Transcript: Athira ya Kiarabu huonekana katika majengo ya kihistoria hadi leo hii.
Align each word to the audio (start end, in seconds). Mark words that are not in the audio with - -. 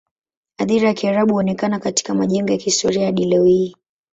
Athira 0.59 0.87
ya 0.87 0.93
Kiarabu 0.93 1.31
huonekana 1.33 1.79
katika 1.79 2.13
majengo 2.13 2.51
ya 2.51 2.57
kihistoria 2.57 3.05
hadi 3.05 3.25
leo 3.25 3.43
hii. 3.45 3.75